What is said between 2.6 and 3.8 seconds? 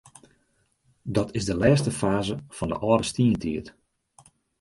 de âlde stientiid.